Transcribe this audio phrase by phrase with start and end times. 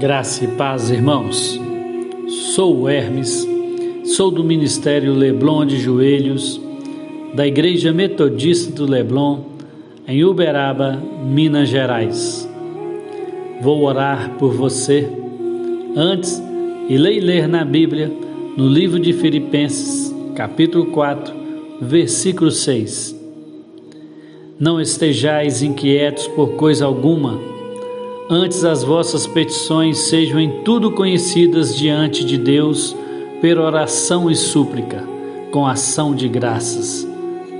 [0.00, 1.60] Graça e paz, irmãos.
[2.54, 3.46] Sou Hermes,
[4.04, 6.58] sou do Ministério Leblon de Joelhos,
[7.34, 9.40] da Igreja Metodista do Leblon,
[10.08, 12.48] em Uberaba, Minas Gerais.
[13.60, 15.06] Vou orar por você
[15.94, 16.42] antes
[16.88, 18.10] e ler na Bíblia,
[18.56, 21.34] no livro de Filipenses, capítulo 4,
[21.82, 23.14] versículo 6.
[24.58, 27.38] Não estejais inquietos por coisa alguma,
[28.30, 32.96] Antes as vossas petições sejam em tudo conhecidas diante de Deus,
[33.40, 35.04] por oração e súplica,
[35.50, 37.06] com ação de graças.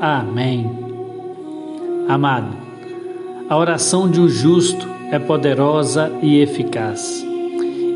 [0.00, 0.70] Amém.
[2.08, 2.56] Amado,
[3.48, 7.24] a oração de um justo é poderosa e eficaz,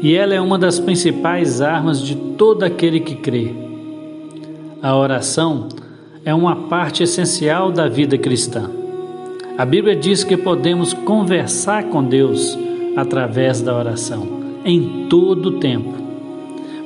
[0.02, 3.54] e ela é uma das principais armas de todo aquele que crê.
[4.82, 5.68] A oração
[6.24, 8.70] é uma parte essencial da vida cristã.
[9.58, 12.58] A Bíblia diz que podemos conversar com Deus
[12.94, 14.28] através da oração,
[14.62, 15.94] em todo o tempo.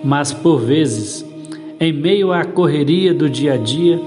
[0.05, 1.27] Mas por vezes,
[1.81, 4.01] em meio à correria do dia a dia,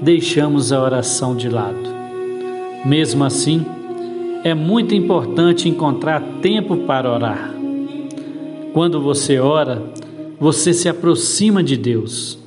[0.00, 1.86] deixamos a oração de lado.
[2.82, 3.62] Mesmo assim,
[4.42, 7.54] é muito importante encontrar tempo para orar.
[8.72, 9.82] Quando você ora,
[10.40, 12.38] você se aproxima de Deus.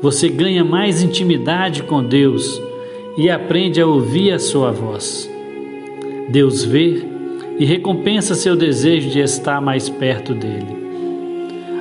[0.00, 2.62] Você ganha mais intimidade com Deus
[3.18, 5.28] e aprende a ouvir a sua voz.
[6.28, 7.02] Deus vê
[7.58, 10.78] e recompensa seu desejo de estar mais perto dele.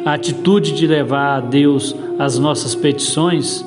[0.03, 3.63] A atitude de levar a Deus as nossas petições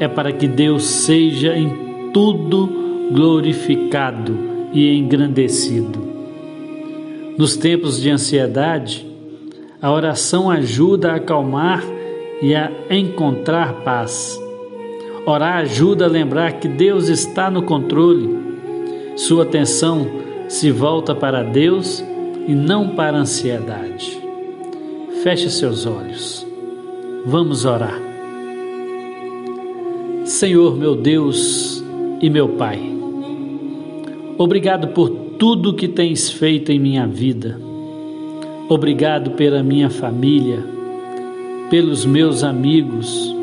[0.00, 4.34] é para que Deus seja em tudo glorificado
[4.72, 6.00] e engrandecido.
[7.36, 9.06] Nos tempos de ansiedade,
[9.82, 11.84] a oração ajuda a acalmar
[12.40, 14.45] e a encontrar paz.
[15.28, 18.30] Orar ajuda a lembrar que Deus está no controle.
[19.16, 20.06] Sua atenção
[20.48, 22.00] se volta para Deus
[22.46, 24.22] e não para a ansiedade.
[25.24, 26.46] Feche seus olhos.
[27.24, 28.00] Vamos orar.
[30.24, 31.84] Senhor, meu Deus
[32.20, 32.80] e meu Pai,
[34.38, 37.60] obrigado por tudo que tens feito em minha vida.
[38.68, 40.64] Obrigado pela minha família,
[41.68, 43.35] pelos meus amigos,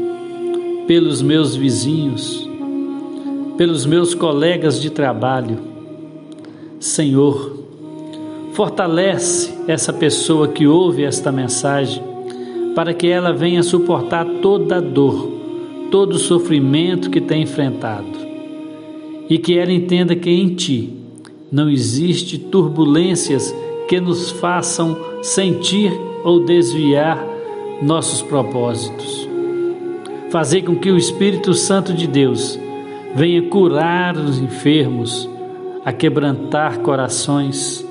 [0.88, 2.48] pelos meus vizinhos,
[3.58, 5.74] pelos meus colegas de trabalho
[6.84, 7.60] Senhor,
[8.52, 12.04] fortalece essa pessoa que ouve esta mensagem,
[12.76, 15.32] para que ela venha suportar toda a dor,
[15.90, 18.06] todo o sofrimento que tem enfrentado,
[19.30, 20.94] e que ela entenda que em Ti
[21.50, 23.56] não existe turbulências
[23.88, 25.94] que nos façam sentir
[26.26, 27.26] ou desviar
[27.82, 29.33] nossos propósitos.
[30.34, 32.60] Fazer com que o Espírito Santo de Deus
[33.14, 35.30] venha curar os enfermos,
[35.86, 37.86] a quebrantar corações,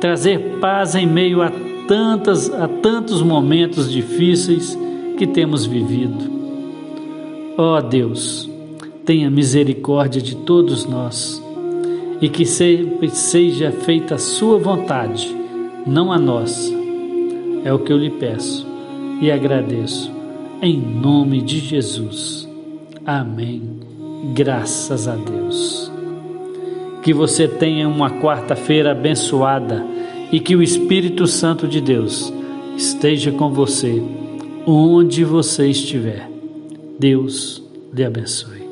[0.00, 1.52] trazer paz em meio a
[1.86, 4.78] tantas a tantos momentos difíceis
[5.18, 6.30] que temos vivido.
[7.58, 8.48] Ó oh Deus,
[9.04, 11.44] tenha misericórdia de todos nós
[12.18, 15.36] e que sempre seja feita a sua vontade,
[15.86, 16.72] não a nossa.
[17.62, 18.66] É o que eu lhe peço
[19.20, 20.16] e agradeço
[20.60, 22.48] em nome de Jesus.
[23.06, 23.62] Amém.
[24.34, 25.90] Graças a Deus.
[27.02, 29.84] Que você tenha uma quarta-feira abençoada
[30.32, 32.32] e que o Espírito Santo de Deus
[32.76, 34.02] esteja com você
[34.66, 36.28] onde você estiver.
[36.98, 38.67] Deus lhe abençoe.